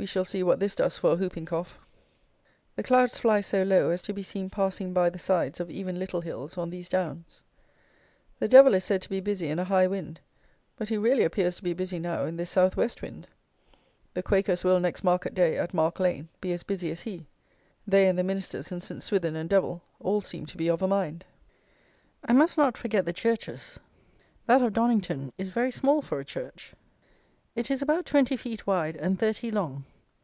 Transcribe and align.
We 0.00 0.06
shall 0.06 0.24
see 0.24 0.42
what 0.42 0.60
this 0.60 0.74
does 0.74 0.96
for 0.96 1.12
a 1.12 1.16
hooping 1.16 1.44
cough. 1.44 1.78
The 2.74 2.82
clouds 2.82 3.18
fly 3.18 3.42
so 3.42 3.62
low 3.64 3.90
as 3.90 4.00
to 4.00 4.14
be 4.14 4.22
seen 4.22 4.48
passing 4.48 4.94
by 4.94 5.10
the 5.10 5.18
sides 5.18 5.60
of 5.60 5.70
even 5.70 5.98
little 5.98 6.22
hills 6.22 6.56
on 6.56 6.70
these 6.70 6.88
downs. 6.88 7.42
The 8.38 8.48
Devil 8.48 8.72
is 8.72 8.82
said 8.82 9.02
to 9.02 9.10
be 9.10 9.20
busy 9.20 9.48
in 9.48 9.58
a 9.58 9.64
high 9.66 9.86
wind; 9.86 10.20
but 10.78 10.88
he 10.88 10.96
really 10.96 11.22
appears 11.22 11.56
to 11.56 11.62
be 11.62 11.74
busy 11.74 11.98
now 11.98 12.24
in 12.24 12.38
this 12.38 12.48
South 12.48 12.78
West 12.78 13.02
wind. 13.02 13.28
The 14.14 14.22
Quakers 14.22 14.64
will, 14.64 14.80
next 14.80 15.04
market 15.04 15.34
day, 15.34 15.58
at 15.58 15.74
Mark 15.74 16.00
Lane, 16.00 16.30
be 16.40 16.54
as 16.54 16.62
busy 16.62 16.90
as 16.90 17.02
he. 17.02 17.26
They 17.86 18.06
and 18.06 18.18
the 18.18 18.24
Ministers 18.24 18.72
and 18.72 18.82
St. 18.82 19.02
Swithin 19.02 19.36
and 19.36 19.50
Devil 19.50 19.82
all 20.00 20.22
seem 20.22 20.46
to 20.46 20.56
be 20.56 20.68
of 20.68 20.80
a 20.80 20.88
mind. 20.88 21.26
I 22.24 22.32
must 22.32 22.56
not 22.56 22.78
forget 22.78 23.04
the 23.04 23.12
churches. 23.12 23.78
That 24.46 24.62
of 24.62 24.72
Donnington 24.72 25.34
is 25.36 25.50
very 25.50 25.70
small 25.70 26.00
for 26.00 26.18
a 26.18 26.24
church. 26.24 26.72
It 27.56 27.68
is 27.68 27.82
about 27.82 28.06
twenty 28.06 28.36
feet 28.36 28.64
wide 28.66 28.96
and 28.96 29.18
thirty 29.18 29.50
long. 29.50 29.84